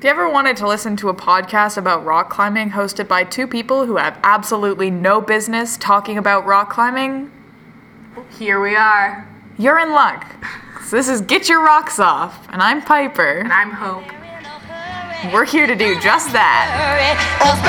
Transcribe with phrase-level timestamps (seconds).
[0.00, 3.46] If you ever wanted to listen to a podcast about rock climbing hosted by two
[3.46, 7.30] people who have absolutely no business talking about rock climbing,
[8.38, 9.28] Here we are.
[9.58, 10.24] you're in luck.
[10.84, 13.40] So this is Get Your Rocks Off, and I'm Piper.
[13.40, 14.04] And I'm Hope.
[15.34, 17.60] We're here to do just that.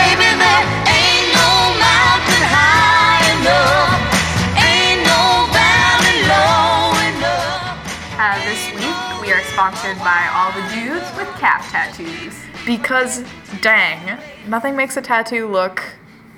[9.51, 12.39] Sponsored by all the dudes with calf tattoos.
[12.65, 13.23] Because,
[13.61, 15.83] dang, nothing makes a tattoo look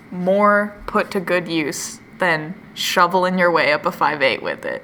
[0.09, 4.83] more put to good use than shoveling your way up a 5'8 with it.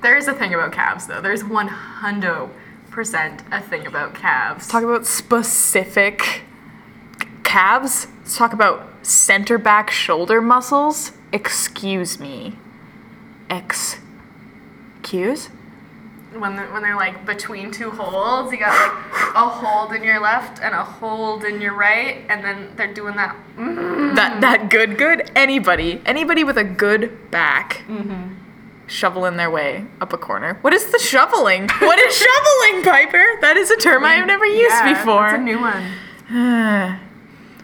[0.00, 1.20] There is a thing about calves though.
[1.20, 2.50] There's 100%
[3.52, 4.66] a thing about calves.
[4.66, 6.42] Talk about specific
[7.44, 8.06] calves.
[8.20, 11.12] Let's talk about center back shoulder muscles.
[11.32, 12.56] Excuse me.
[13.50, 14.00] Excuse?
[16.40, 20.20] When they're, when they're like between two holds, you got like a hold in your
[20.20, 23.36] left and a hold in your right, and then they're doing that.
[23.56, 27.84] That that good good anybody anybody with a good back
[28.86, 30.58] shoveling their way up a corner.
[30.60, 31.68] What is the shoveling?
[31.80, 33.24] What is shoveling, Piper?
[33.40, 35.30] That is a term I have never used yeah, before.
[35.30, 36.98] That's a new one.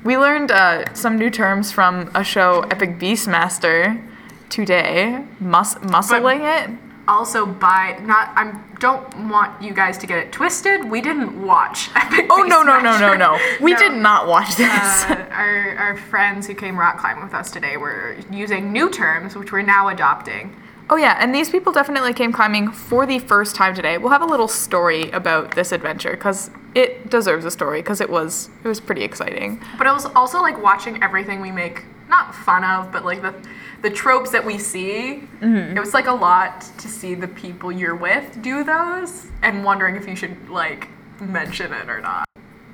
[0.05, 4.01] We learned uh, some new terms from a show, Epic Beastmaster,
[4.49, 5.25] today.
[5.41, 6.71] Mus- muscling it.
[7.09, 10.89] Also, by not, I don't want you guys to get it twisted.
[10.91, 13.39] We didn't watch Epic Oh no no no no no!
[13.61, 13.79] We No.
[13.79, 14.69] did not watch this.
[14.69, 19.35] Uh, our, our friends who came rock climbing with us today were using new terms,
[19.35, 20.55] which we're now adopting.
[20.91, 23.99] Oh yeah, and these people definitely came climbing for the first time today.
[23.99, 28.09] We'll have a little story about this adventure because it deserves a story because it
[28.11, 29.63] was it was pretty exciting.
[29.79, 33.35] But it was also like watching everything we make not fun of, but like the
[33.83, 35.23] the tropes that we see.
[35.41, 35.77] Mm-hmm.
[35.77, 39.97] It was like a lot to see the people you're with do those and wondering
[39.97, 40.89] if you should like
[41.21, 42.25] mention it or not.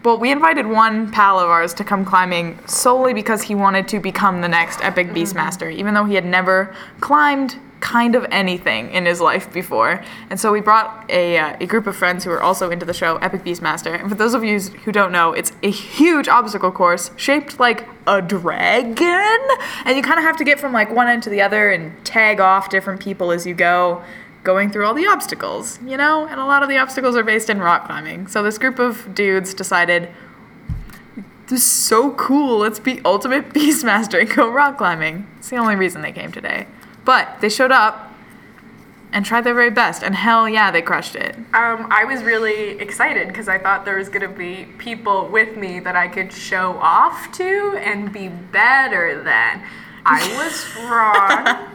[0.05, 4.01] Well, we invited one pal of ours to come climbing solely because he wanted to
[4.01, 5.17] become the next epic mm-hmm.
[5.17, 10.03] beastmaster, even though he had never climbed kind of anything in his life before.
[10.31, 12.95] And so we brought a, uh, a group of friends who are also into the
[12.95, 14.01] show Epic Beastmaster.
[14.01, 17.87] And for those of you who don't know, it's a huge obstacle course shaped like
[18.07, 19.39] a dragon.
[19.85, 22.03] And you kind of have to get from like one end to the other and
[22.07, 24.03] tag off different people as you go
[24.45, 26.27] going through all the obstacles, you know?
[26.27, 28.29] And a lot of the obstacles are based in rock climbing.
[28.29, 30.09] So this group of dudes decided,
[31.49, 35.27] this is so cool, let's be ultimate beastmaster and go rock climbing.
[35.39, 36.67] It's the only reason they came today.
[37.05, 38.13] But they showed up
[39.13, 41.37] and tried their very best, and hell yeah, they crushed it.
[41.55, 45.79] Um, I was really excited because I thought there was gonna be people with me
[45.81, 49.63] that I could show off to and be better than.
[50.05, 51.71] I was wrong.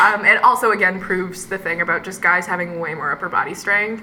[0.00, 3.54] um, it also again proves the thing about just guys having way more upper body
[3.54, 4.02] strength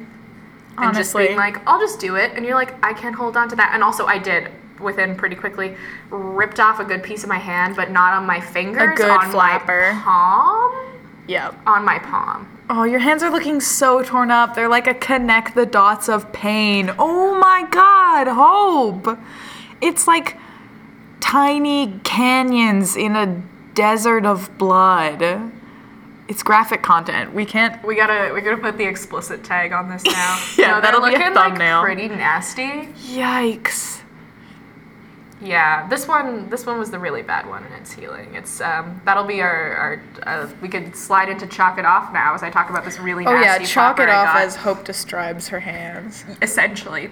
[0.77, 3.49] and just being like, I'll just do it, and you're like, I can't hold on
[3.49, 3.71] to that.
[3.73, 4.49] And also, I did
[4.79, 5.75] within pretty quickly
[6.09, 9.09] ripped off a good piece of my hand, but not on my fingers, A good
[9.09, 9.93] on flapper.
[9.93, 10.85] my palm.
[11.27, 11.55] Yep.
[11.65, 12.47] On my palm.
[12.69, 14.55] Oh, your hands are looking so torn up.
[14.55, 16.91] They're like a connect the dots of pain.
[16.99, 19.17] Oh my god, hope.
[19.81, 20.37] It's like
[21.19, 23.41] tiny canyons in a
[23.73, 25.51] desert of blood.
[26.27, 27.33] It's graphic content.
[27.33, 30.43] We can't We gotta we gotta put the explicit tag on this now.
[30.57, 31.77] Yeah, no, that'll be a thumbnail.
[31.83, 32.87] like pretty nasty.
[33.13, 34.01] Yikes.
[35.45, 38.33] Yeah, this one this one was the really bad one, and it's healing.
[38.33, 42.33] It's um that'll be our our uh, we could slide into chalk it off now
[42.33, 44.41] as I talk about this really Oh yeah, chalk it I off got.
[44.43, 46.25] as Hope describes her hands.
[46.41, 47.11] essentially.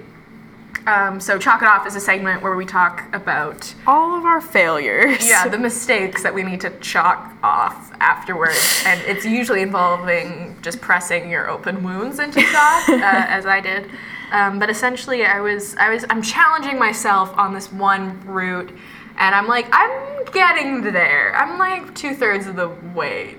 [0.86, 4.42] Um, so chalk it off is a segment where we talk about All of our
[4.42, 5.28] failures.
[5.28, 10.82] yeah the mistakes that we need to chalk off afterwards, and it's usually involving just
[10.82, 13.90] pressing your open wounds into chalk, uh, as I did.
[14.32, 18.72] Um, but essentially, I was I was I'm challenging myself on this one route,
[19.18, 21.36] and I'm like I'm getting there.
[21.36, 23.36] I'm like two thirds of the way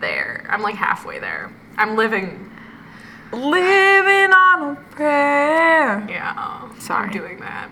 [0.00, 0.44] there.
[0.50, 1.50] I'm like halfway there.
[1.78, 2.50] I'm living.
[3.34, 6.06] Living on a prayer.
[6.08, 7.06] Yeah, Sorry.
[7.06, 7.68] I'm doing that.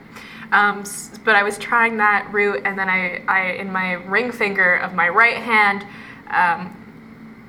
[0.50, 0.85] Um,
[1.25, 4.94] but I was trying that route, and then I, I in my ring finger of
[4.94, 5.87] my right hand,
[6.29, 6.76] um,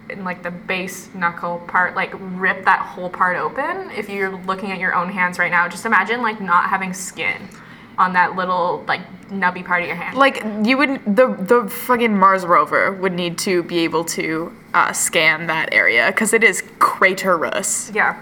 [0.10, 3.90] in like the base knuckle part, like rip that whole part open.
[3.92, 7.50] If you're looking at your own hands right now, just imagine like not having skin
[7.98, 10.18] on that little like nubby part of your hand.
[10.18, 14.92] Like you would the the fucking Mars rover would need to be able to uh,
[14.92, 17.94] scan that area because it is craterous.
[17.94, 18.20] Yeah.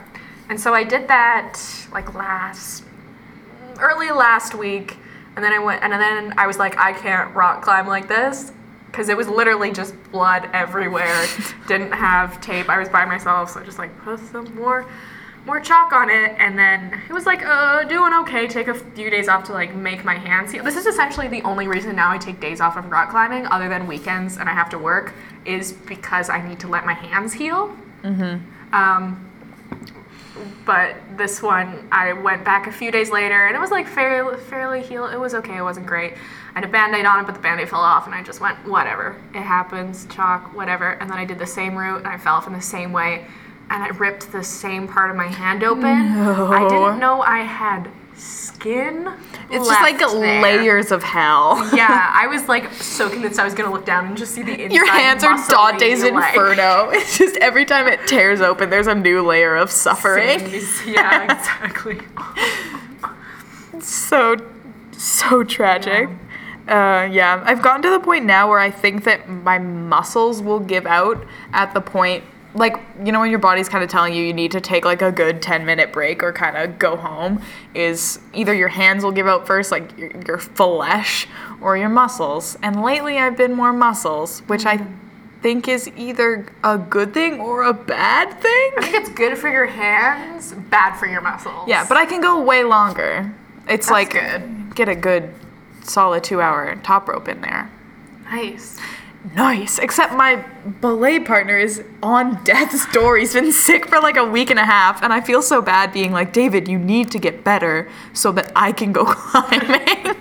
[0.49, 1.59] And so I did that
[1.91, 2.83] like last
[3.79, 4.97] early last week
[5.35, 8.51] and then I went and then I was like I can't rock climb like this
[8.91, 11.25] cuz it was literally just blood everywhere.
[11.67, 12.69] Didn't have tape.
[12.69, 14.85] I was by myself, so I just like put some more
[15.45, 18.47] more chalk on it, and then it was like, uh, doing okay.
[18.47, 20.63] Take a few days off to like make my hands heal.
[20.63, 23.67] This is essentially the only reason now I take days off of rock climbing, other
[23.67, 25.13] than weekends and I have to work,
[25.45, 27.75] is because I need to let my hands heal.
[28.03, 28.75] Mm-hmm.
[28.75, 29.27] Um,
[30.65, 34.37] but this one, I went back a few days later, and it was like fairly
[34.37, 35.11] fairly healed.
[35.11, 35.57] It was okay.
[35.57, 36.13] It wasn't great.
[36.53, 38.57] I had a band-aid on it, but the band-aid fell off, and I just went,
[38.67, 39.15] whatever.
[39.33, 40.91] It happens, chalk, whatever.
[40.91, 43.25] And then I did the same route, and I fell off in the same way,
[43.71, 45.85] and I ripped the same part of my hand open.
[45.85, 49.11] I didn't know I had skin.
[49.49, 50.41] It's just like there.
[50.41, 51.57] layers of hell.
[51.75, 54.51] Yeah, I was like so convinced I was gonna look down and just see the
[54.51, 54.71] inside.
[54.71, 56.89] Your hands are Dante's like, Inferno.
[56.93, 60.39] It's just every time it tears open, there's a new layer of suffering.
[60.39, 60.85] things.
[60.85, 61.99] Yeah, exactly.
[63.79, 64.35] so
[64.91, 66.09] so tragic.
[66.67, 70.59] Uh, yeah, I've gotten to the point now where I think that my muscles will
[70.59, 72.23] give out at the point,
[72.53, 75.01] like you know, when your body's kind of telling you you need to take like
[75.01, 77.41] a good ten minute break or kind of go home.
[77.73, 81.27] Is either your hands will give out first, like your, your flesh,
[81.61, 82.57] or your muscles.
[82.61, 84.85] And lately, I've been more muscles, which I
[85.41, 88.71] think is either a good thing or a bad thing.
[88.77, 91.67] I think it's good for your hands, bad for your muscles.
[91.67, 93.33] Yeah, but I can go way longer.
[93.69, 94.75] It's That's like good.
[94.75, 95.33] get a good
[95.83, 97.71] solid two hour top rope in there.
[98.25, 98.77] nice.
[99.35, 99.77] Nice.
[99.77, 100.43] Except my
[100.81, 103.17] belay partner is on death's door.
[103.17, 105.93] He's been sick for like a week and a half, and I feel so bad
[105.93, 110.15] being like, David, you need to get better so that I can go climbing.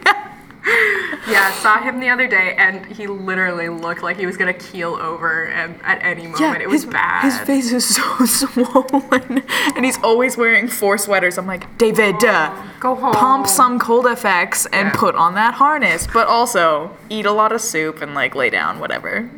[1.28, 4.94] Yeah, saw him the other day, and he literally looked like he was gonna keel
[4.94, 7.22] over, and at any moment it was his, bad.
[7.24, 9.42] His face is so swollen,
[9.76, 11.38] and he's always wearing four sweaters.
[11.38, 13.12] I'm like, David, uh, Go home.
[13.12, 14.94] pump some Cold-FX and Yeah.
[14.96, 18.78] put on that harness, but also eat a lot of soup and like lay down,
[18.80, 19.30] whatever.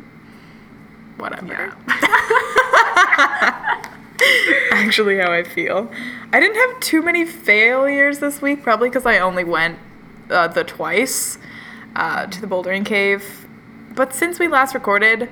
[1.17, 1.45] Whatever.
[1.87, 3.79] Yeah.
[4.71, 5.91] Actually, how I feel.
[6.31, 9.77] I didn't have too many failures this week, probably because I only went
[10.29, 11.37] uh, the twice
[11.95, 13.47] uh, to the bouldering cave.
[13.95, 15.29] But since we last recorded,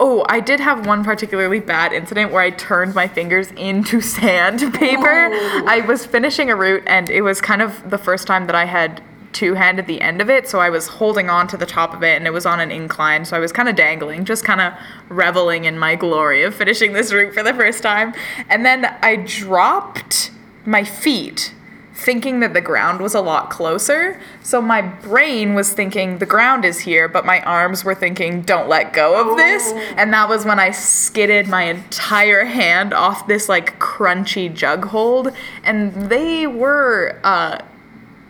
[0.00, 5.28] oh, I did have one particularly bad incident where I turned my fingers into sandpaper.
[5.32, 5.64] Oh.
[5.66, 8.64] I was finishing a route, and it was kind of the first time that I
[8.64, 9.02] had
[9.32, 12.02] two handed the end of it, so I was holding on to the top of
[12.02, 14.60] it, and it was on an incline, so I was kind of dangling, just kind
[14.60, 14.74] of
[15.08, 18.12] reveling in my glory of finishing this route for the first time.
[18.48, 20.30] And then I dropped
[20.66, 21.54] my feet.
[21.94, 24.20] Thinking that the ground was a lot closer.
[24.42, 28.68] So my brain was thinking the ground is here, but my arms were thinking don't
[28.68, 29.72] let go of this.
[29.96, 35.32] And that was when I skidded my entire hand off this like crunchy jug hold.
[35.64, 37.58] And they were uh,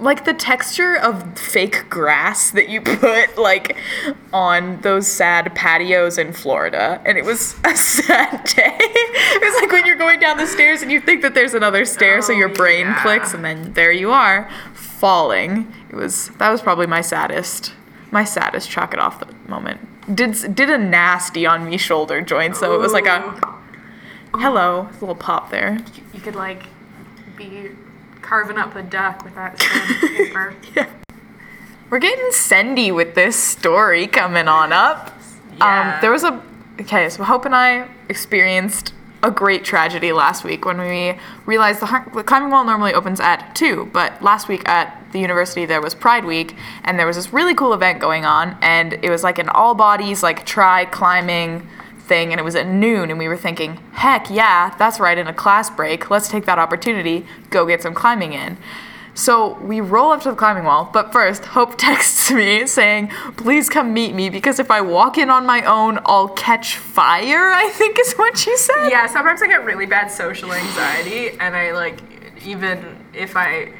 [0.03, 3.77] like the texture of fake grass that you put like
[4.33, 7.01] on those sad patios in Florida.
[7.07, 8.77] And it was a sad day.
[8.81, 11.85] it was like when you're going down the stairs and you think that there's another
[11.85, 13.03] stair, so your Oh, brain yeah.
[13.03, 15.73] clicks and then there you are falling.
[15.91, 17.73] It was that was probably my saddest
[18.11, 19.81] my saddest chalk it off the moment.
[20.15, 23.21] Did did a nasty on me shoulder joint, so it was like a
[24.35, 25.79] hello, a little pop there.
[26.13, 26.65] You could like
[27.37, 27.71] be
[28.33, 30.55] carving up a duck with that sandpaper.
[31.91, 35.13] We're getting sendy with this story coming on up.
[35.59, 35.97] Yeah.
[35.97, 36.43] Um, there was a
[36.81, 41.15] okay, so Hope and I experienced a great tragedy last week when we
[41.45, 45.21] realized the, har- the climbing wall normally opens at two, but last week at the
[45.21, 48.95] university there was Pride Week, and there was this really cool event going on, and
[49.03, 51.69] it was like an all bodies like try climbing
[52.13, 55.27] thing, and it was at noon, and we were thinking, heck yeah, that's right in
[55.27, 56.11] a class break.
[56.11, 58.59] Let's take that opportunity, go get some climbing in.
[59.15, 63.71] So we roll up to the climbing wall, but first, Hope texts me saying, Please
[63.71, 67.71] come meet me because if I walk in on my own, I'll catch fire, I
[67.71, 68.91] think is what she said.
[68.91, 71.99] Yeah, sometimes I get really bad social anxiety, and I like,
[72.45, 73.73] even if I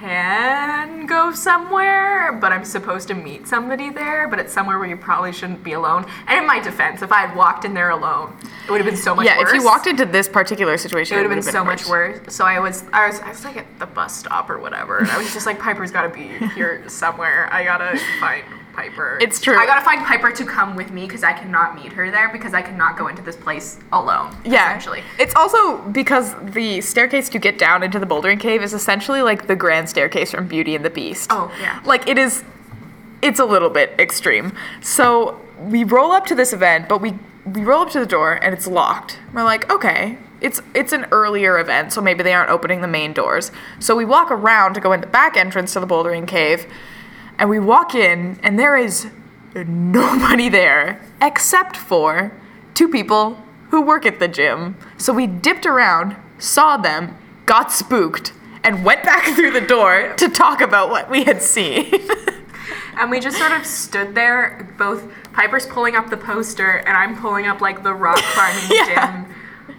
[0.00, 4.96] can go somewhere, but I'm supposed to meet somebody there, but it's somewhere where you
[4.96, 6.06] probably shouldn't be alone.
[6.26, 8.34] And in my defense, if I had walked in there alone,
[8.66, 9.50] it would have been so much Yeah, worse.
[9.50, 12.18] if you walked into this particular situation, it would have been would've so much worse.
[12.20, 12.34] worse.
[12.34, 15.10] So I was, I was, I was like at the bus stop or whatever, and
[15.10, 17.48] I was just like, Piper's got to be here somewhere.
[17.52, 19.18] I gotta find Piper.
[19.20, 19.56] It's true.
[19.58, 22.54] I gotta find Piper to come with me because I cannot meet her there because
[22.54, 24.36] I cannot go into this place alone.
[24.44, 25.02] Yeah, essentially.
[25.18, 29.46] It's also because the staircase to get down into the bouldering cave is essentially like
[29.46, 31.30] the grand staircase from Beauty and the Beast.
[31.30, 31.80] Oh, yeah.
[31.84, 32.44] Like it is,
[33.22, 34.52] it's a little bit extreme.
[34.80, 37.14] So we roll up to this event, but we
[37.46, 39.18] we roll up to the door and it's locked.
[39.32, 43.12] We're like, okay, it's it's an earlier event, so maybe they aren't opening the main
[43.12, 43.50] doors.
[43.78, 46.66] So we walk around to go in the back entrance to the bouldering cave,
[47.40, 49.08] and we walk in, and there is
[49.54, 52.32] nobody there except for
[52.74, 53.36] two people
[53.70, 54.76] who work at the gym.
[54.98, 57.16] So we dipped around, saw them,
[57.46, 58.32] got spooked,
[58.62, 61.90] and went back through the door to talk about what we had seen.
[62.98, 67.16] And we just sort of stood there, both Piper's pulling up the poster and I'm
[67.16, 69.24] pulling up like the rock climbing Yeah.
[69.24, 69.34] gym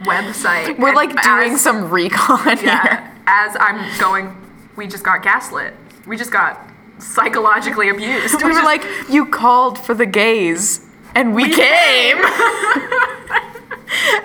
[0.05, 0.79] website.
[0.79, 2.65] We're And like doing as- some recon here.
[2.67, 3.13] Yeah.
[3.27, 4.35] As I'm going,
[4.75, 5.75] we just got gaslit.
[6.07, 6.67] We just got
[7.01, 8.36] psychologically abused.
[8.38, 10.81] We were just- like, you called for the gays,
[11.15, 12.17] and we, came.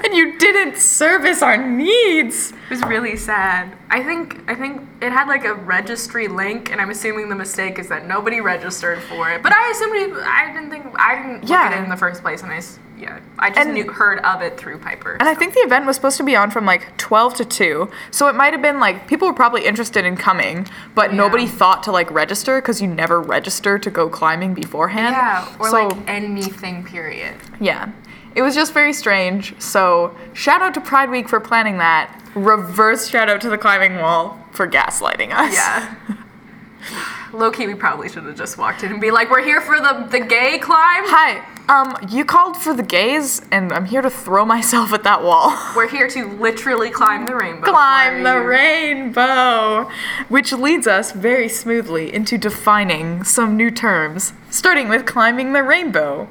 [0.05, 2.53] and you didn't service our needs.
[2.53, 3.77] It was really sad.
[3.91, 7.79] I think I think it had like a registry link, and I'm assuming the mistake
[7.79, 9.43] is that nobody registered for it.
[9.43, 12.43] But I assumed I didn't think I didn't look at it in the first place,
[12.43, 12.61] and I
[12.99, 15.17] yeah I just And- knew heard of it through Piper.
[15.21, 17.91] And I think the event was supposed to be on from like 12 to 2.
[18.11, 21.17] So it might have been like people were probably interested in coming, but Yeah.
[21.19, 25.15] nobody thought to like register because you never register to go climbing beforehand.
[25.15, 26.85] yeah, or so, like anything.
[26.85, 27.35] Period.
[27.61, 27.91] yeah.
[28.35, 29.55] It was just very strange.
[29.61, 32.11] So shout out to Pride Week for planning that.
[32.35, 35.55] Reverse shout out to the climbing wall for gaslighting us.
[35.55, 35.95] Yeah.
[37.33, 39.79] Low key, we probably should have just walked in and be like, "We're here for
[39.81, 41.03] the the gay climb.
[41.07, 41.43] Hi.
[41.69, 45.57] Um, you called for the gays, and I'm here to throw myself at that wall.
[45.75, 47.67] We're here to literally climb the rainbow.
[47.71, 49.91] Climb the you." rainbow!
[50.29, 56.29] Which leads us very smoothly into defining some new terms, starting with climbing the rainbow.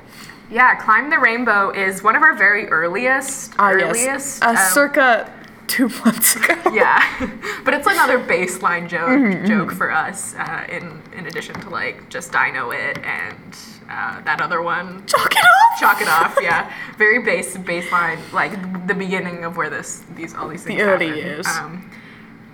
[0.50, 4.01] Yeah, climb the rainbow is one of our very earliest Ah, earliest.
[4.06, 4.39] yes.
[4.42, 5.34] Uh, um, circa
[5.68, 6.56] two months ago.
[6.72, 7.04] Yeah,
[7.65, 10.36] but it's another baseline joke Mm-hmm, joke for us.
[10.36, 13.58] Uh, in in addition to like just Dino It and
[13.89, 15.80] uh, that other one, Chalk it off!
[15.80, 16.38] chalk it off.
[16.42, 18.51] Yeah, very base baseline, like
[18.88, 20.80] the beginning of where this these all these things.
[20.80, 21.24] The early happen.
[21.24, 21.48] years.
[21.48, 21.92] Um,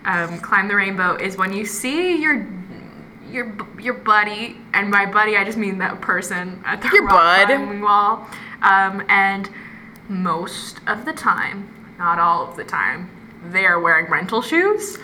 [0.05, 2.45] um, climb the rainbow is when you see your
[3.29, 7.11] your your buddy, and by buddy I just mean that person at the Your rock
[7.13, 7.45] bud.
[7.47, 8.27] climbing wall,
[8.61, 9.49] um, and
[10.09, 13.09] most of the time, not all of the time,
[13.51, 14.97] they are wearing rental shoes.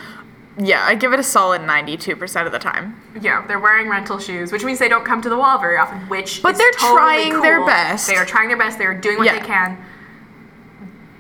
[0.59, 2.99] Yeah, I give it a solid 92% of the time.
[3.21, 5.99] Yeah, they're wearing rental shoes, which means they don't come to the wall very often.
[6.09, 8.07] Which But they're totally trying their best.
[8.07, 8.79] They are trying their best.
[8.79, 9.39] They are doing what Yeah.
[9.39, 9.77] they can.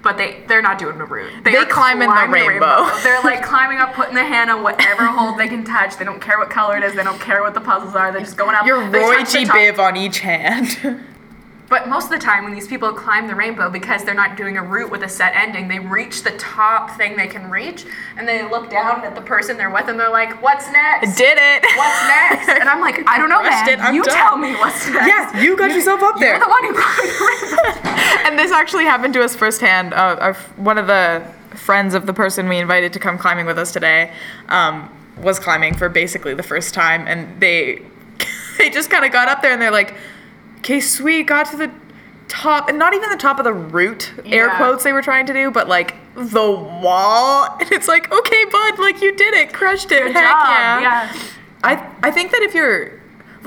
[0.01, 1.43] But they they're not doing the route.
[1.43, 2.89] They are climb in the climbing rainbow.
[3.03, 5.97] They're like climbing up, putting the hand on whatever hold they can touch.
[5.97, 6.93] They don't care what color it is.
[6.95, 8.11] They don't care what the puzzles are.
[8.11, 8.65] They're just going up.
[8.65, 9.43] Your They Roy G.
[9.43, 11.03] Biv on each hand.
[11.69, 14.57] But most of the time, when these people climb the rainbow, because they're not doing
[14.57, 18.27] a route with a set ending, they reach the top thing they can reach, and
[18.27, 21.17] they look down at the person they're with, and they're like, "What's next?
[21.17, 21.65] Did it!
[21.75, 23.93] What's next?" And I'm like, "I don't know, man.
[23.93, 26.37] you done." tell me what's next." Yeah, you got yourself up there.
[26.37, 27.89] You're the one who climbed the rainbow.
[28.27, 29.93] and this actually happened to us firsthand.
[29.93, 33.57] Uh, our, one of the friends of the person we invited to come climbing with
[33.57, 34.13] us today
[34.47, 34.89] um,
[35.21, 37.81] was climbing for basically the first time, and they
[38.57, 39.95] they just kind of got up there and they're like,
[40.67, 41.71] "Okay, sweet, got to the
[42.27, 45.33] top, and not even the top of the route, air quotes they were trying to
[45.33, 49.91] do, but like the wall." And it's like, "Okay, bud, like you did it, crushed
[49.93, 50.47] it, Good heck job.
[50.49, 51.19] yeah." yeah.
[51.63, 52.96] I I think that if you're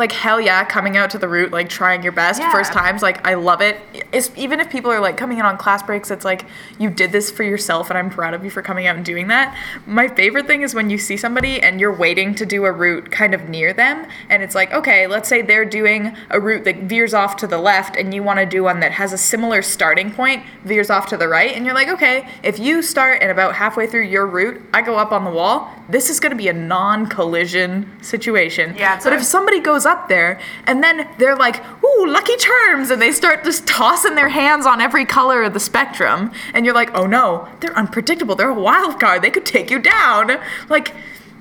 [0.01, 2.51] like hell yeah coming out to the route like trying your best Yeah.
[2.51, 3.77] first times like I love it.
[4.13, 6.47] It's, even if people are like coming in on class breaks it's like
[6.79, 9.29] you did this for yourself and I'm proud of you for coming out and doing
[9.29, 9.57] that.
[9.87, 13.11] My favorite thing is when you see somebody and you're waiting to do a route
[13.13, 16.77] kind of near them and it's like okay, let's say they're doing a route that
[16.85, 19.61] veers off to the left and you want to do one that has a similar
[19.63, 23.31] starting point, veers off to the right and you're like okay, if you start and
[23.31, 26.37] about halfway through your route, I go up on the wall, this is going to
[26.37, 28.75] be a non-collision situation.
[28.77, 33.01] Yeah, But if somebody goes up there and then they're like, ooh, lucky charms, and
[33.01, 36.91] they start just tossing their hands on every color of the spectrum, and you're like,
[36.95, 38.35] oh no, they're unpredictable.
[38.37, 39.23] They're a wild card.
[39.23, 40.39] They could take you down.
[40.69, 40.95] Like,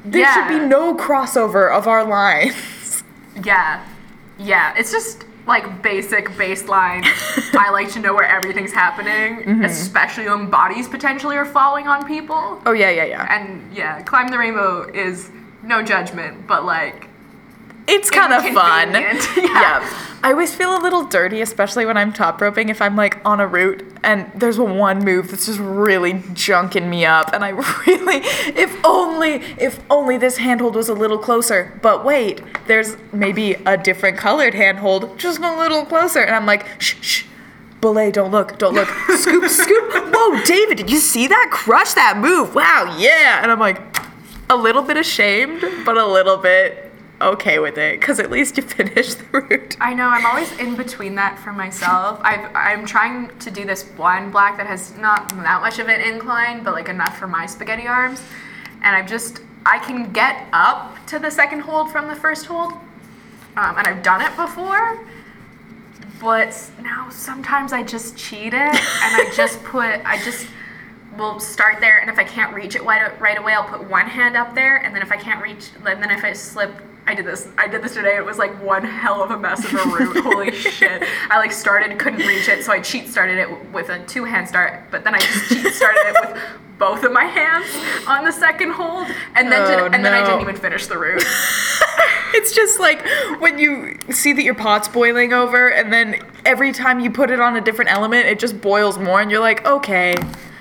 [0.06, 3.04] there should be no crossover of our lines.
[3.44, 3.86] Yeah.
[4.38, 4.74] Yeah.
[4.78, 7.04] It's just like basic baseline.
[7.58, 9.64] I like to know where everything's happening, Mm-hmm.
[9.66, 12.62] especially when bodies potentially are falling on people.
[12.66, 13.26] Oh, yeah, yeah, yeah.
[13.34, 15.30] And yeah, climb the rainbow is
[15.64, 17.09] no judgment, but like
[17.90, 18.94] It's kind of fun.
[19.40, 19.46] Yeah.
[19.46, 20.06] yeah.
[20.22, 23.40] I always feel a little dirty, especially when I'm top roping, if I'm like on
[23.40, 27.34] a route and there's one move that's just really junking me up.
[27.34, 27.50] And I
[27.88, 28.18] really,
[28.56, 31.80] if only, if only this handhold was a little closer.
[31.82, 36.20] But wait, there's maybe a different colored handhold just a little closer.
[36.20, 37.24] And I'm like, shh, shh.
[37.80, 38.90] Belay, don't look, don't look.
[39.10, 40.14] Scoop, scoop.
[40.14, 41.50] Whoa, David, did you see that?
[41.50, 42.54] Crush that move.
[42.54, 43.42] Wow, yeah.
[43.42, 43.82] And I'm like,
[44.50, 46.89] a little bit ashamed, but a little bit
[47.22, 49.78] okay with it because at least you finished the route.
[49.80, 52.20] I know I'm always in between that for myself.
[52.24, 56.02] I've, I'm trying to do this blind black that has not that much of an
[56.02, 58.22] incline, but like enough for my spaghetti arms.
[58.82, 62.74] And I've just I can get up to the second hold from the first hold,
[63.56, 65.06] um, and I've done it before.
[66.22, 70.48] But now sometimes I just cheat it, and I just put I just
[71.18, 74.08] will start there, and if I can't reach it right, right away, I'll put one
[74.08, 76.72] hand up there, and then if I can't reach, and then if I slip,
[77.10, 77.48] I did this.
[77.58, 78.18] I did this today.
[78.18, 80.18] It was like one hell of a mess of a route.
[80.18, 81.02] Holy shit!
[81.32, 84.48] I like started, couldn't reach it, so I cheat started it with a two hand
[84.48, 86.40] start, but then I just cheat started it with
[86.78, 87.66] both of my hands
[88.08, 91.00] on the second hold, and then Oh, did, and then I didn't even finish the
[91.00, 91.24] route.
[92.32, 93.04] It's just like
[93.40, 97.40] when you see that your pot's boiling over, and then every time you put it
[97.40, 100.16] on a different element, it just boils more, and you're like, okay,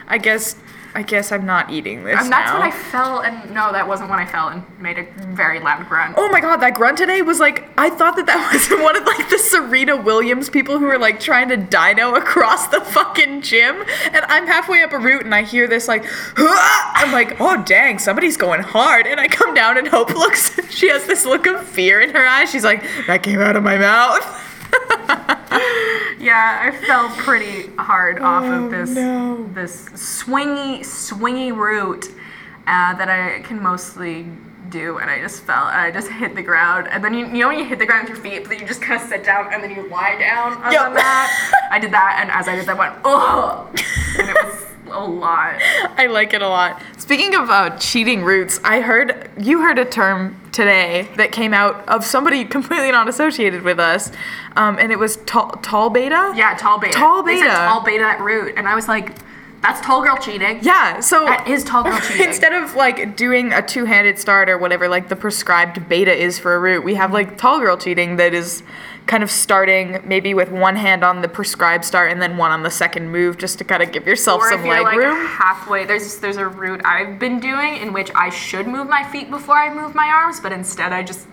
[0.07, 0.57] I guess,
[0.95, 2.59] I guess I'm not eating this And that's now.
[2.61, 5.87] when I fell, and no, that wasn't when I fell and made a very loud
[5.89, 6.15] grunt.
[6.17, 9.05] Oh my god, that grunt today was like I thought that that was one of
[9.05, 13.77] like the Serena Williams people who were like trying to dino across the fucking gym,
[14.13, 16.05] and I'm halfway up a route and I hear this like,
[16.37, 20.59] "Huh!" I'm like, oh dang, somebody's going hard, and I come down and Hope looks,
[20.75, 22.51] she has this look of fear in her eyes.
[22.51, 24.45] She's like, that came out of my mouth.
[26.21, 29.49] Yeah, I fell pretty hard off of this no.
[29.55, 32.07] this swingy swingy route
[32.67, 34.27] uh, that I can mostly
[34.69, 35.69] do, and I just fell.
[35.69, 37.87] And I just hit the ground, and then you, you know when you hit the
[37.87, 39.89] ground with your feet, but then you just kind of sit down and then you
[39.89, 40.89] lie down on Yep.
[40.89, 41.31] the mat.
[41.71, 43.71] I did that, and as I did that, I went oh,
[44.19, 45.57] and it was a lot.
[45.97, 46.83] I like it a lot.
[46.97, 51.87] Speaking of uh, cheating routes, I heard you heard a term today that came out
[51.89, 54.11] of somebody completely not associated with us,
[54.57, 56.33] um, and it was tall, tall beta.
[56.37, 56.93] Yeah, tall beta.
[56.95, 57.55] Tall They said beta.
[57.57, 59.15] tall beta that route, and I was like,
[59.61, 60.61] that's tall girl cheating.
[60.63, 62.27] Yeah, so That is tall girl cheating.
[62.29, 66.55] instead of like doing a two-handed start or whatever, like the prescribed beta is for
[66.55, 68.63] a root, we have like tall girl cheating that is
[69.09, 72.63] kind of starting maybe with one hand on the prescribed start and then one on
[72.63, 74.97] the second move, just to kind of give yourself or some if you're leg like
[74.99, 75.27] room.
[75.27, 79.31] halfway there's there's a route i've been doing in which i should move my feet
[79.31, 81.27] before i move my arms but instead i just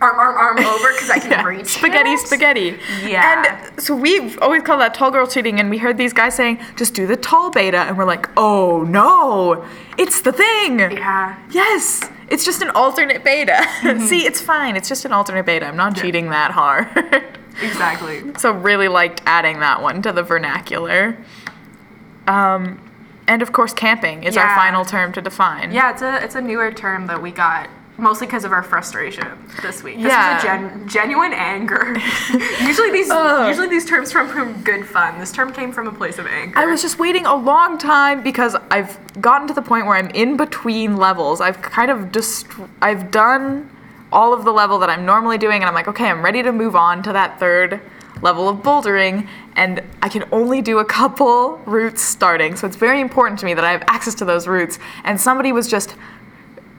[0.00, 2.20] arm arm arm over because i can Yeah, reach spaghetti, it.
[2.20, 2.78] spaghetti.
[3.04, 3.44] Yeah.
[3.72, 6.60] And so we've always called that tall girl cheating, and we heard these guys saying,
[6.76, 7.78] just do the tall beta.
[7.78, 9.64] And we're like, oh no,
[9.98, 10.78] it's the thing.
[10.78, 13.52] yeah Yes, it's just an alternate beta.
[13.52, 14.06] Mm-hmm.
[14.06, 14.76] See, it's fine.
[14.76, 15.66] It's just an alternate beta.
[15.66, 16.88] I'm not cheating that hard.
[17.62, 21.16] exactly so really liked adding that one to the vernacular.
[22.26, 22.82] Um,
[23.28, 25.72] and of course, camping is our final term to define.
[25.72, 29.26] yeah it's a it's a newer term that we got mostly because of our frustration
[29.62, 30.34] this week this Yeah.
[30.34, 31.96] was a gen- genuine anger
[32.60, 33.48] usually these Ugh.
[33.48, 36.58] usually these terms come from good fun this term came from a place of anger
[36.58, 40.10] I was just waiting a long time because I've gotten to the point where I'm
[40.10, 41.40] in between levels.
[41.40, 42.46] I've kind of just
[42.82, 43.70] I've done
[44.12, 46.52] all of the level that I'm normally doing and I'm like, okay, I'm ready to
[46.52, 47.80] move on to that third
[48.22, 52.56] level of bouldering and I can only do a couple routes starting.
[52.56, 55.52] So it's very important to me that I have access to those routes and somebody
[55.52, 55.96] was just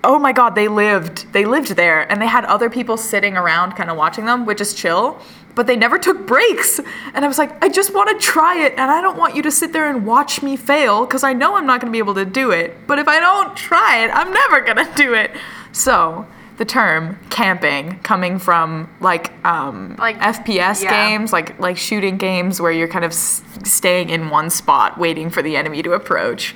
[0.08, 2.00] oh my god they lived they lived there.
[2.12, 5.20] And they had other people sitting around kind of watching them which is chill
[5.54, 6.80] but they never took breaks.
[7.14, 9.42] And i was like i just want to try it and i don't want you
[9.44, 12.04] to sit there and watch me fail because i know i'm not going to be
[12.06, 12.68] able to do it.
[12.88, 15.32] But if i don't try it i'm never going to do it.
[15.74, 16.26] So
[16.58, 20.90] the term camping coming from like um Like, fps yeah.
[21.08, 25.30] games like like shooting games where you're kind of s- staying in one spot waiting
[25.30, 26.56] for the enemy to approach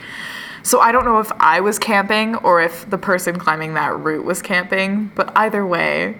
[0.63, 4.25] so I don't know if I was camping or if the person climbing that route
[4.25, 6.17] was camping, but either way,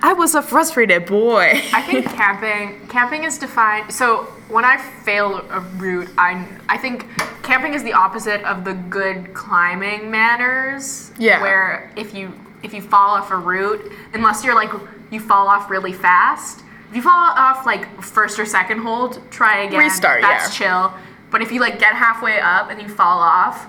[0.00, 1.60] I was a frustrated boy.
[1.72, 3.92] I think camping camping is defined.
[3.92, 7.06] So when I fail a route, I I think
[7.42, 11.12] camping is the opposite of the good climbing manners.
[11.18, 11.42] Yeah.
[11.42, 14.70] Where if you if you fall off a route, unless you're like
[15.10, 16.62] you fall off really fast.
[16.90, 19.80] If you fall off like first or second hold, try again.
[19.80, 20.92] Restart, That's chill.
[21.30, 23.66] But if you like get halfway up and you fall off,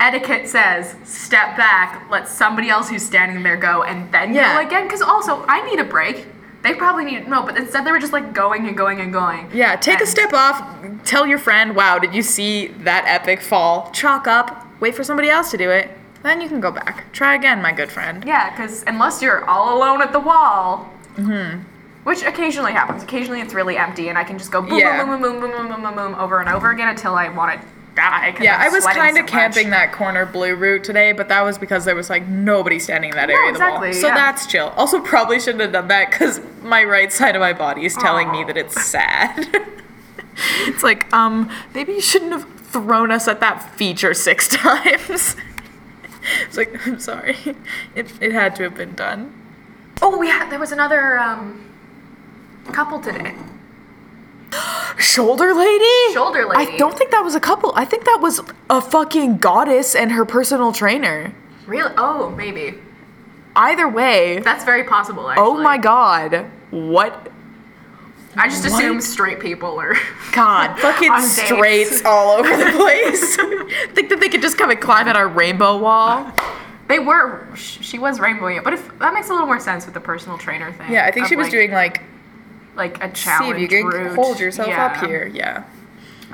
[0.00, 4.54] etiquette says step back, let somebody else who's standing there go, and then Yeah.
[4.60, 4.84] go again.
[4.84, 6.26] Because also, I need a break.
[6.62, 9.48] They probably need no, but instead they were just like going and going and going.
[9.52, 10.62] yeah, take a step off,
[11.04, 13.90] tell your friend, wow, did you see that epic fall?
[13.92, 15.90] Chalk up, wait for somebody else to do it,
[16.22, 17.10] then you can go back.
[17.14, 18.22] Try again, my good friend.
[18.26, 21.62] Yeah, because unless you're all alone at the wall, mm-hmm.
[22.04, 23.02] Which occasionally happens.
[23.02, 25.04] Occasionally it's really empty, and I can just go boom, yeah.
[25.04, 27.66] boom, boom, boom, boom, boom, boom, boom, over and over again until I want to
[27.94, 28.34] die.
[28.40, 29.78] Yeah, I'm i was kind of so camping much.
[29.78, 33.16] that corner blue route today, but that was because there was like nobody standing in
[33.16, 34.02] that no, area exactly, of the wall.
[34.02, 34.14] So yeah.
[34.14, 34.68] that's chill.
[34.76, 38.28] Also, probably shouldn't have done that because my right side of my body is telling
[38.28, 38.32] Aww.
[38.32, 39.46] me that it's sad.
[40.62, 45.36] it's like, um, maybe you shouldn't have thrown us at that feature six times.
[46.46, 47.36] it's like, I'm sorry.
[47.94, 49.34] It, it had to have been done.
[50.02, 51.18] Oh, yeah, there was another.
[51.18, 51.69] Um,
[52.72, 53.34] couple today.
[54.98, 56.12] Shoulder lady?
[56.12, 56.72] Shoulder lady.
[56.72, 57.72] I don't think that was a couple.
[57.74, 61.32] I think that was a fucking goddess and her personal trainer.
[61.66, 61.92] Really?
[61.96, 62.74] Oh, maybe.
[63.56, 65.24] Either way, That's very possible.
[65.26, 65.44] Oh actually.
[65.46, 66.46] Oh my god.
[66.70, 67.30] What
[68.36, 68.72] I just What?
[68.74, 69.96] assume straight people are.
[70.32, 71.42] God, fucking dates.
[71.42, 73.36] straights all over the place.
[73.94, 76.30] Think that they could just come and climb at our rainbow wall?
[76.88, 77.46] They were.
[77.56, 80.38] She was rainbowing it, but if that makes a little more sense with the personal
[80.38, 80.90] trainer thing.
[80.92, 82.02] Yeah, I think she was like- doing like,
[82.76, 83.56] like a challenge.
[83.58, 84.86] see if you can hold yourself Yeah.
[84.86, 85.26] up here.
[85.32, 85.64] Yeah.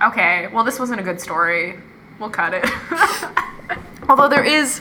[0.02, 1.78] Okay, well, this wasn't a good story.
[2.18, 2.64] We'll cut it.
[4.08, 4.80] Although there is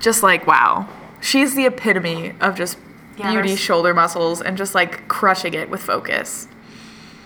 [0.00, 0.88] just like, wow,
[1.20, 2.78] she's the epitome of just
[3.16, 6.48] Yeah, beauty, shoulder muscles, and just like crushing it with focus.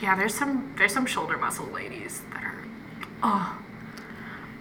[0.00, 2.64] yeah, there's some there's some shoulder muscle ladies that are.
[3.22, 3.58] Oh.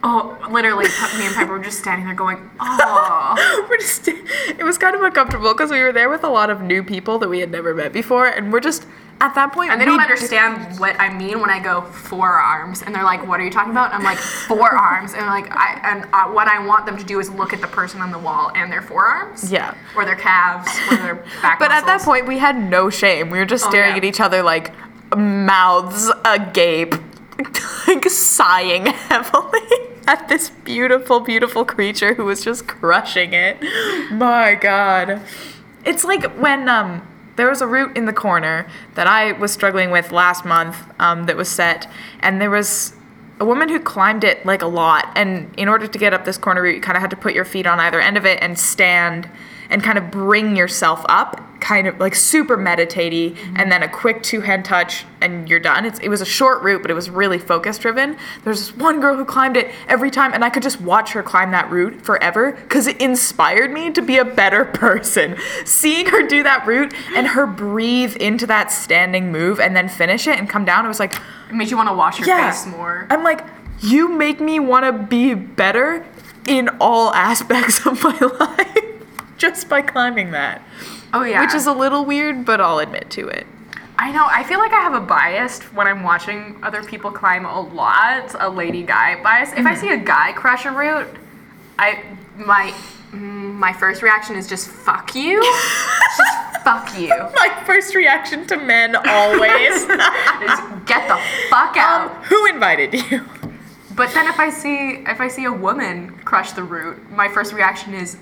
[0.02, 0.86] Oh, literally,
[1.18, 3.66] me and Piper were just standing there going, oh.
[3.70, 6.62] we're just, it was kind of uncomfortable because we were there with a lot of
[6.62, 8.86] new people that we had never met before, and we're just
[9.20, 9.72] at that point.
[9.72, 13.28] And they don't d- understand what I mean when I go forearms, and they're like,
[13.28, 16.48] "What are you talking about?" And I'm like, forearms, and like, I and uh, what
[16.48, 18.82] I want them to do is look at the person on the wall and their
[18.82, 19.74] forearms, Yeah.
[19.98, 21.60] or their calves, or their back.
[21.60, 23.30] But at that point, we had no shame.
[23.32, 23.98] We were just Oh, staring yeah.
[23.98, 24.72] at each other like
[25.18, 26.96] mouths agape,
[27.88, 29.60] like sighing heavily
[30.10, 33.62] at this beautiful, beautiful creature who was just crushing it.
[34.12, 35.22] My God.
[35.86, 39.92] It's like when um, there was a route in the corner that I was struggling
[39.92, 41.88] with last month um, that was set,
[42.22, 42.94] and there was
[43.40, 45.08] a woman who climbed it like a lot.
[45.16, 47.36] And in order to get up this corner route, you kind of had to put
[47.36, 49.30] your feet on either end of it and stand
[49.70, 53.58] and kind of bring yourself up, kind of like super meditatey, mm-hmm.
[53.58, 55.86] and then a quick two hand touch, and you're done.
[55.86, 58.18] It's, it was a short route, but it was really focus driven.
[58.44, 61.22] There's this one girl who climbed it every time, and I could just watch her
[61.22, 65.36] climb that route forever because it inspired me to be a better person.
[65.66, 70.28] Seeing her do that route and her breathe into that standing move and then finish
[70.28, 71.14] it and come down, it was like,
[71.50, 72.52] it made you want to wash your yeah.
[72.52, 73.08] face more.
[73.10, 73.46] I'm like,
[73.82, 76.06] you make me want to be better
[76.48, 78.69] in all aspects of my life
[79.50, 80.62] just by climbing that.
[81.14, 83.46] oh yeah, Which is a little weird, but I'll admit to it.
[83.98, 84.26] I know.
[84.30, 88.34] I feel like I have a bias when I'm watching other people climb a lot,
[88.40, 89.52] a lady guy bias.
[89.52, 89.82] If I Mm-hmm.
[89.82, 91.14] see a guy crush a route,
[91.78, 92.04] I
[92.38, 92.74] my
[93.12, 97.10] mm, my first reaction is just fuck you, just fuck you.
[97.10, 99.86] My first reaction to men always.
[100.40, 102.10] Just get the fuck out.
[102.12, 103.26] um, who invited you?
[103.96, 107.52] But then if I see if I see a woman crush the route, my first
[107.54, 108.16] reaction is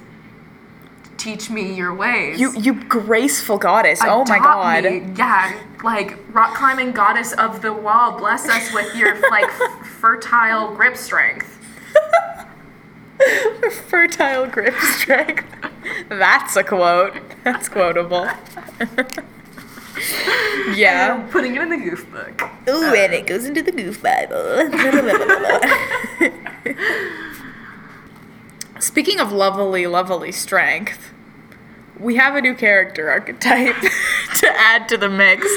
[1.18, 2.40] teach me your ways.
[2.40, 4.00] You you graceful goddess.
[4.04, 4.84] oh my god.
[4.84, 5.04] me.
[5.16, 10.74] Yeah, like rock climbing goddess of the wall, bless us with your like f- fertile
[10.74, 11.54] grip strength.
[13.88, 15.44] Fertile grip strength.
[16.08, 17.16] That's a quote.
[17.44, 18.28] That's quotable.
[20.76, 21.16] yeah.
[21.16, 22.42] I'm putting it in the goof book.
[22.70, 24.70] Ooh, and it um, goes into the goof Bible.
[28.80, 31.12] Speaking of lovely, lovely strength,
[32.00, 33.76] we have a new character archetype
[34.36, 35.48] to add to the mix.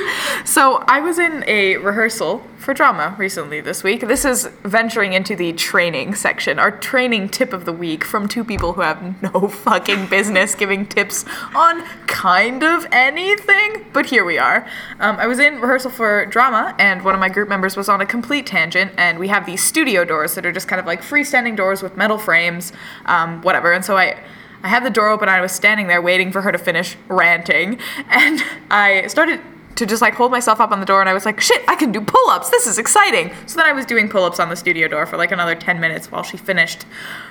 [0.44, 4.02] So I was in a rehearsal for drama recently this week.
[4.02, 8.44] This is venturing into the training section, our training tip of the week from two
[8.44, 11.24] people who have no fucking business giving tips
[11.54, 13.86] on kind of anything.
[13.92, 14.66] But here we are.
[14.98, 18.00] Um, I was in rehearsal for drama, and one of my group members was on
[18.00, 21.02] a complete tangent, and we have these studio doors that are just kind of like
[21.02, 22.72] freestanding doors with metal frames,
[23.06, 23.72] um, whatever.
[23.72, 24.18] And so I.
[24.62, 25.28] I had the door open.
[25.28, 29.40] I was standing there waiting for her to finish ranting, and I started
[29.76, 31.76] to just like hold myself up on the door, and I was like, "Shit, I
[31.76, 32.50] can do pull-ups.
[32.50, 35.32] This is exciting." So then I was doing pull-ups on the studio door for like
[35.32, 36.84] another ten minutes while she finished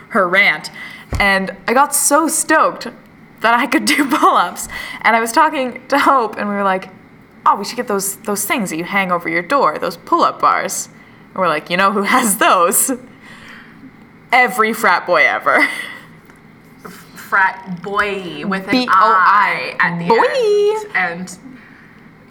[0.10, 0.72] her rant,
[1.20, 2.88] and I got so stoked
[3.42, 4.68] that I could do pull-ups,
[5.02, 6.90] and I was talking to Hope, and we were like,
[7.46, 10.42] "Oh, we should get those those things that you hang over your door, those pull-up
[10.42, 10.90] bars."
[11.28, 12.92] And we're like, "You know who has those?"
[14.32, 15.68] Every frat boy ever.
[17.30, 19.76] Frat boy with an B-O-I.
[19.80, 20.96] I at the Boy.
[20.96, 21.38] end,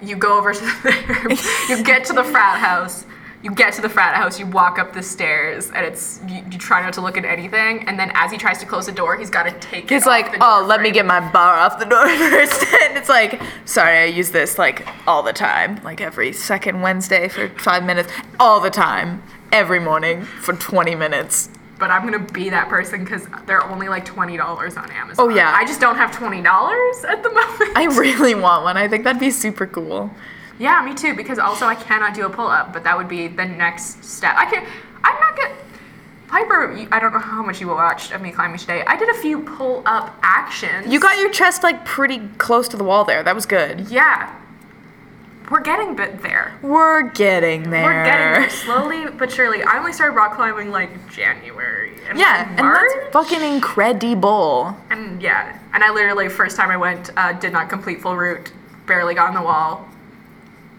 [0.02, 3.04] and you go over to the, you get to the frat house.
[3.40, 6.58] You get to the frat house, you walk up the stairs, and it's you, you
[6.58, 7.86] try not to look at anything.
[7.86, 9.84] And then as he tries to close the door, he's got to take.
[9.84, 12.64] it He's like, oh, let me get my bar off the door first.
[12.82, 17.28] and it's like, sorry, I use this like all the time, like every second Wednesday
[17.28, 21.48] for five minutes, all the time, every morning for 20 minutes.
[21.78, 25.26] But I'm gonna be that person because they're only like twenty dollars on Amazon.
[25.26, 25.52] Oh, yeah.
[25.56, 27.76] I just don't have twenty dollars at the moment.
[27.76, 28.76] I really want one.
[28.76, 30.10] I think that'd be super cool.
[30.58, 31.14] Yeah, me too.
[31.14, 34.34] Because also I cannot do a pull up, but that would be the next step.
[34.36, 34.66] I can.
[35.04, 35.50] I'm not good.
[36.26, 38.84] Piper, I don't know how much you watched of me climbing today.
[38.86, 40.86] I did a few pull up actions.
[40.92, 43.22] You got your chest like pretty close to the wall there.
[43.22, 43.88] That was good.
[43.88, 44.34] Yeah.
[45.50, 46.52] We're getting bit there.
[46.62, 47.84] We're getting there.
[47.84, 49.62] We're getting there slowly but surely.
[49.62, 51.92] I only started rock climbing like January.
[52.08, 52.90] And Yeah, and March.
[52.94, 54.76] that's fucking incredible.
[54.90, 58.52] And yeah, and I literally first time I went uh, did not complete full route,
[58.86, 59.88] barely got on the wall,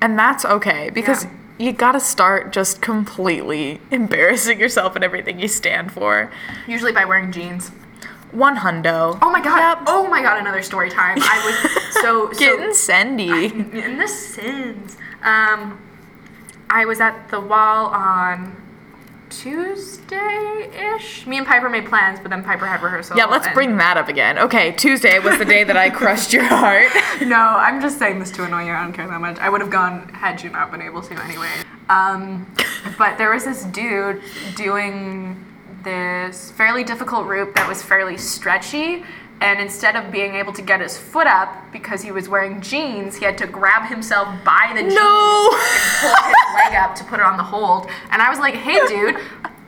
[0.01, 1.29] And that's okay because Yeah.
[1.57, 6.31] you gotta start just completely embarrassing yourself and everything you stand for.
[6.67, 7.71] Usually by wearing jeans.
[8.31, 9.17] One hundo.
[9.21, 9.57] Oh my god.
[9.79, 9.83] Yep.
[9.87, 11.17] Oh my god, another story time.
[11.21, 13.73] I was so so Getting sendy.
[13.73, 14.97] in the sins.
[15.23, 15.79] Um,
[16.69, 18.55] I was at the wall on
[19.29, 21.25] Tuesday-ish.
[21.27, 23.17] Me and Piper made plans, but then Piper had rehearsal.
[23.17, 24.37] Yeah, let's bring that up again.
[24.39, 26.87] Okay, Tuesday was the day that I crushed your heart.
[27.25, 28.71] No, I'm just saying this to annoy you.
[28.71, 29.37] I don't care that much.
[29.39, 31.49] I would have gone had you not been able to anyway.
[31.89, 32.49] Um,
[32.97, 34.21] but there was this dude
[34.55, 35.43] doing
[35.83, 39.03] this fairly difficult route that was fairly stretchy.
[39.41, 43.15] And instead of being able to get his foot up because he was wearing jeans,
[43.15, 47.19] he had to grab himself by the jeans and pull his leg up to put
[47.21, 47.89] it on the hold.
[48.11, 49.15] And I was like, hey, dude,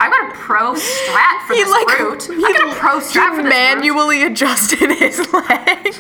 [0.01, 2.29] I got a pro strat for He this like route.
[2.29, 3.49] I got a pro he strat for this route.
[3.49, 5.95] manually adjusted his leg.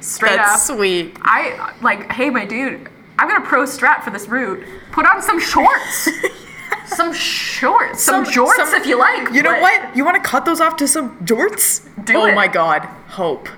[0.00, 0.76] Straight That's up.
[0.76, 1.16] sweet.
[1.22, 4.64] I like, hey, my dude, I've got a pro strat for this route.
[4.92, 6.08] Put on some shorts.
[6.86, 8.02] some shorts.
[8.02, 9.32] Some, jorts some- if you like.
[9.32, 9.96] You know what?
[9.96, 11.82] You want to cut those off to some jorts?
[12.04, 12.34] Do oh it.
[12.34, 13.48] my god, hope.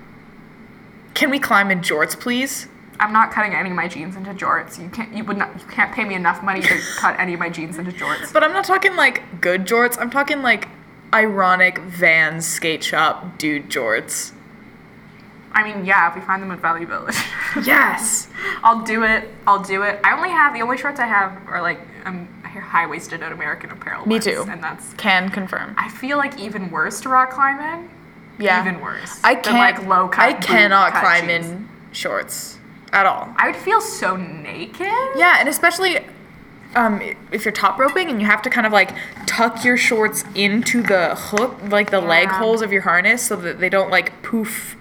[1.15, 2.69] Can we climb in jorts, please?
[3.01, 4.81] I'm not cutting any of my jeans into jorts.
[4.83, 5.13] You can't.
[5.15, 5.51] You would not.
[5.61, 8.33] You can't pay me enough money to cut any of my jeans into jorts.
[8.33, 9.97] But I'm not talking like good jorts.
[10.01, 10.69] I'm talking like
[11.15, 14.33] ironic Vans skate shop dude jorts.
[15.53, 17.17] I mean, yeah, if we find them at Value Village,
[17.65, 18.29] Yes.
[18.63, 19.29] I'll do it.
[19.47, 19.99] I'll do it.
[20.05, 23.71] I only have the only shorts I have are like um, high waisted at American
[23.71, 24.07] Apparel.
[24.07, 24.47] Me ones, too.
[24.49, 24.95] And that's.
[24.95, 25.75] Can confirm.
[25.79, 27.91] I feel like even worse to rock climb in.
[28.39, 28.61] Yeah.
[28.61, 29.21] Even worse.
[29.25, 29.57] I can't.
[29.57, 30.23] like low cut.
[30.23, 31.47] I cannot cut climb jeans.
[31.47, 32.59] in shorts
[32.93, 33.35] at all.
[33.37, 34.87] I would feel so naked.
[35.17, 35.99] Yeah, and especially
[36.75, 37.01] um,
[37.33, 38.95] if you're top roping and you have to kind of like
[39.27, 43.59] tuck your shorts into the hook, like the leg holes of your harness, so that
[43.59, 44.77] they don't like poof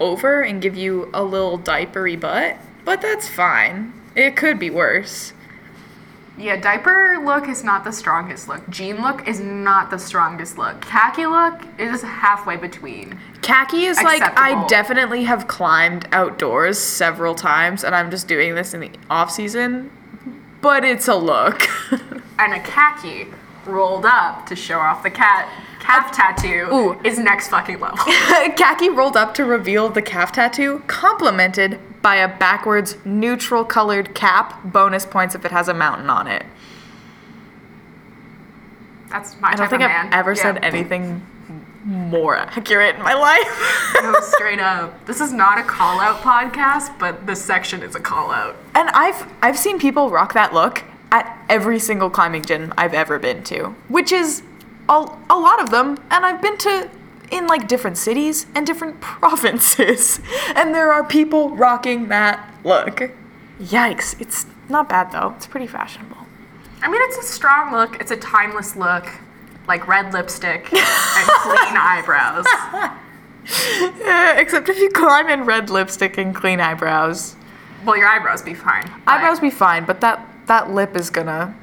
[0.00, 2.56] over and give you a little diapery butt.
[2.84, 3.92] But that's fine.
[4.14, 5.32] It could be worse.
[6.38, 8.68] Yeah, diaper look is not the strongest look.
[8.68, 10.82] Jean look is not the strongest look.
[10.82, 13.18] Khaki look is halfway between.
[13.40, 18.74] Khaki is like I definitely have climbed outdoors several times, and I'm just doing this
[18.74, 19.90] in the off season.
[20.60, 21.68] But it's a look.
[22.38, 23.28] And a khaki
[23.66, 25.48] rolled up to show off the cat
[25.80, 27.00] calf tattoo Ooh.
[27.04, 27.98] is next fucking level.
[28.56, 34.60] Khaki rolled up to reveal the calf tattoo, complemented by a backwards neutral colored cap.
[34.64, 36.44] Bonus points if it has a mountain on it.
[39.08, 40.14] That's my I don't type think of I've man.
[40.14, 40.42] ever Yeah.
[40.42, 41.24] said anything
[41.84, 43.92] more accurate in my life.
[44.02, 45.06] No, straight up.
[45.06, 48.56] This is not a call out podcast, but this section is a call out.
[48.74, 50.82] and I've I've seen people rock that look
[51.48, 54.42] every single climbing gym I've ever been to, which is
[54.88, 56.90] a, a lot of them, and I've been to
[57.30, 60.20] in like different cities and different provinces,
[60.54, 63.10] and there are people rocking that look.
[63.60, 64.20] Yikes!
[64.20, 65.34] It's not bad though.
[65.36, 66.18] It's pretty fashionable.
[66.82, 68.00] I mean, it's a strong look.
[68.00, 69.08] It's a timeless look,
[69.66, 72.46] like red lipstick and clean eyebrows.
[73.48, 77.36] Uh, except if you climb in red lipstick and clean eyebrows.
[77.84, 78.90] Well, your eyebrows be fine.
[79.06, 81.54] Eyebrows be fine, but that that lip is gonna.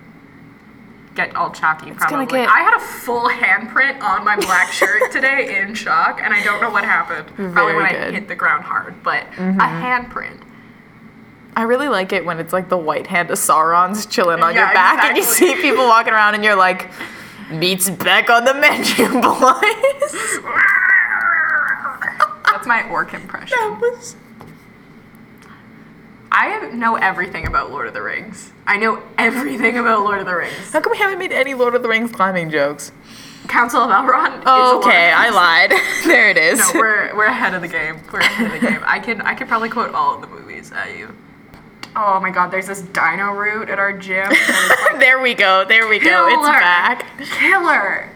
[1.15, 1.85] get all chalky.
[1.91, 2.25] gonna Probably.
[2.39, 6.43] get- I had a full handprint on my black shirt today in shock, and I
[6.43, 7.27] don't know what happened.
[7.35, 7.95] Probably Very when good.
[7.97, 8.15] Mm-hmm.
[8.15, 10.41] I hit the ground hard, but a handprint.
[11.55, 14.63] I really like it when it's like the white hand of Sauron's chilling on your
[14.65, 16.89] Yeah, back, and you see people walking around, and you're like,
[17.51, 20.41] "Meat's back on the menu, boys."
[22.45, 23.55] That's my orc impression.
[23.59, 24.15] that was.
[26.35, 28.51] I know everything about Lord of the Rings.
[28.65, 30.71] I know everything about Lord of the Rings.
[30.71, 32.91] How come we haven't made any Lord of the Rings climbing jokes?
[33.47, 34.37] Council of Elrond.
[34.39, 35.71] is Oh, Lord okay, I lied.
[36.05, 36.57] there it is.
[36.59, 37.99] No, we're we're ahead of the game.
[38.11, 38.79] We're ahead of the game.
[38.83, 41.15] I can I can probably quote all of the movies at you.
[41.95, 44.29] Oh my god, there's this dino route at our gym.
[44.29, 45.65] like, there we go.
[45.65, 46.27] There we go.
[46.29, 47.05] It's back.
[47.37, 48.09] Killer,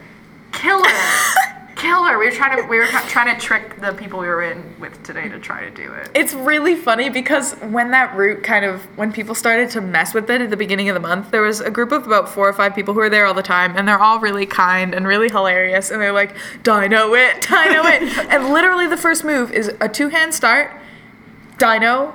[0.52, 0.82] killer,
[1.78, 2.18] killer.
[2.18, 5.02] We were trying to we were trying to trick the people we were in with
[5.02, 6.10] today to try to do it.
[6.14, 10.28] It's really funny because when that route kind of when people started to mess with
[10.28, 12.52] it at the beginning of the month, there was a group of about four or
[12.52, 15.28] five people who were there all the time, and they're all really kind and really
[15.28, 19.88] hilarious, and they're like, "Dino it, Dino it," and literally the first move is a
[19.88, 20.72] two-hand start,
[21.58, 22.14] Dino,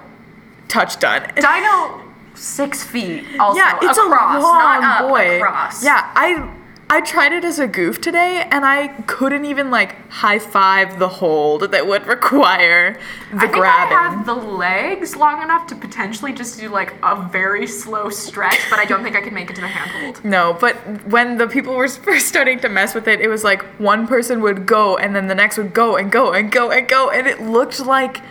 [0.67, 1.31] touch done.
[1.35, 2.01] Dino,
[2.35, 3.25] six feet.
[3.39, 5.37] Also, yeah, it's across, a long boy.
[5.37, 5.83] across.
[5.83, 6.51] Yeah, I
[6.93, 11.09] I tried it as a goof today, and I couldn't even like high five the
[11.09, 12.99] hold that would require
[13.31, 13.97] the I think grabbing.
[13.97, 18.59] I have the legs long enough to potentially just do like a very slow stretch,
[18.69, 20.23] but I don't think I can make it to the handhold.
[20.23, 20.75] No, but
[21.07, 24.41] when the people were first starting to mess with it, it was like one person
[24.41, 27.25] would go and then the next would go and go and go and go, and
[27.25, 28.21] it looked like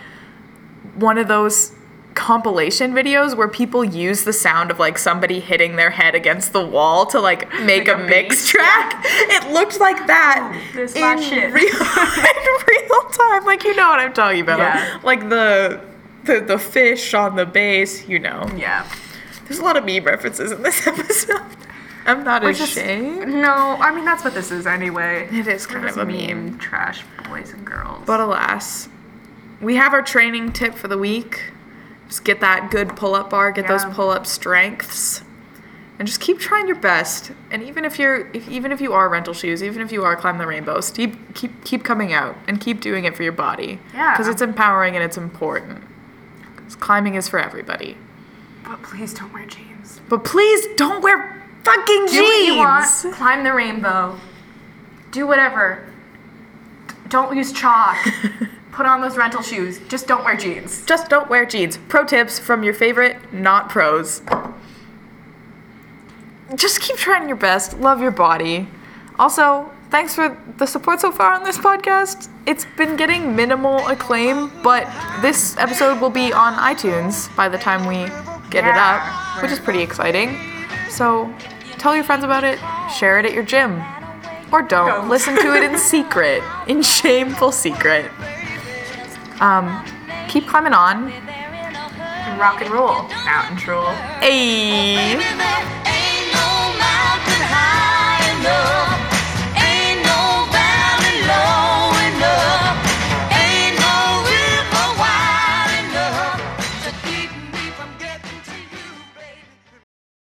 [0.95, 1.73] one of those
[2.15, 6.65] compilation videos where people use the sound of like somebody hitting their head against the
[6.65, 9.01] wall to like make a, a mix track.
[9.05, 11.53] It looked like that oh, this in shit.
[11.53, 13.45] real, in real time.
[13.45, 14.59] Like you know what I'm talking about.
[14.59, 14.99] Yeah.
[15.03, 15.81] Like the
[16.25, 18.49] the the fish on the bass, you know.
[18.55, 18.87] Yeah.
[19.45, 21.41] There's a lot of meme references in this episode.
[22.05, 23.27] I'm not Which is- ashamed.
[23.33, 25.27] No, I mean that's what this is anyway.
[25.31, 26.57] It is kind of a mean meme.
[26.59, 28.03] trash boys and girls.
[28.05, 28.89] But alas,
[29.61, 31.41] we have our training tip for the week.
[32.13, 35.23] Just get that good pull up bar, get those pull up strengths,
[35.97, 37.31] and just keep trying your best.
[37.49, 40.15] And even if you're, if, even if you are rental shoes, even if you are
[40.15, 43.79] climb the rainbows, keep keep keep coming out and keep doing it for your body.
[43.95, 44.11] Yeah.
[44.13, 45.81] Because it's empowering and it's important.
[46.57, 47.97] 'Cause climbing is for everybody.
[48.63, 49.99] but please don't wear jeans.
[50.07, 52.11] But please don't wear fucking jeans.
[52.11, 53.15] Do what you want.
[53.15, 54.19] Climb the rainbow.
[55.09, 55.87] Do whatever.
[57.09, 57.97] Don't use chalk.
[58.71, 59.79] Put on those rental shoes.
[59.87, 60.83] Just don't wear jeans.
[60.85, 61.77] Just don't wear jeans.
[61.87, 64.21] Pro tips from your favorite not pros.
[66.55, 67.79] Just keep trying your best.
[67.79, 68.67] Love your body.
[69.19, 72.29] Also, thanks for the support so far on this podcast.
[72.47, 74.87] It's been getting minimal acclaim, but
[75.21, 78.09] this episode will be on iTunes by the time we
[78.49, 80.35] get it up, which is pretty exciting.
[80.89, 81.31] So,
[81.77, 82.59] tell your friends about it,
[82.91, 83.83] share it at your gym.
[84.53, 84.87] Or don't.
[84.87, 85.09] Don't.
[85.09, 88.11] Listen to it in secret, in shameful secret.
[89.41, 89.83] Um,
[90.29, 91.05] keep climbing on.
[92.39, 93.03] Rock and roll.
[93.25, 93.87] Mountain troll.
[94.21, 96.02] Ayy.